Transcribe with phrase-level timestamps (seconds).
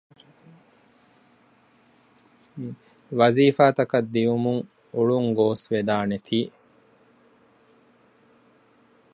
[3.19, 4.63] ވަޒީފާތަކަށް ދިއުމުން
[4.95, 6.39] އުޅުން ގޯސްވެދާނެތީ